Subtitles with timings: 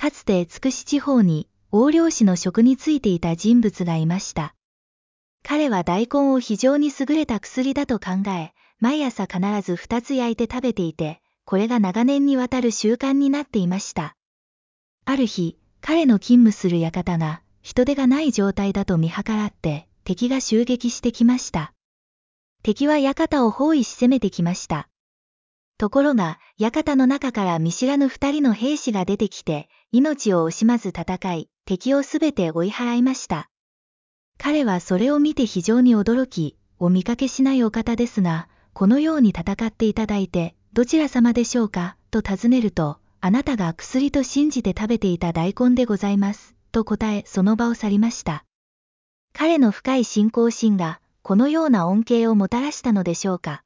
[0.00, 4.54] かつてつくし地方に横領士の職に就いていた人物がいました。
[5.44, 14.16] 彼は大根を非常に優れた薬だと考え、毎朝必ず二つ焼いて食べていて、これが長年にわたる習慣になっていました。
[15.04, 21.74] ある日、彼の勤務する館が人手がない状態だと見計らって敵が襲撃してきました。
[22.62, 24.88] 敵は館を包囲し攻めてきました。
[25.76, 33.48] ところが、館の中から見知らぬ二人の兵士が出てきて、命を惜しまず戦い、敵をすべて追い払いました。
[34.38, 46.54] 彼はそれを見て非常に驚き、お見かけしないお方ですが、このように戦っていただいて、どちら様でしょうかと尋ねると、あなたが薬と信じて食べていた大根でございます。
[46.70, 48.44] と答え、その場を去りました。
[49.32, 53.64] 彼の深い信仰心が、このような恩恵をもたらしたのでしょうか。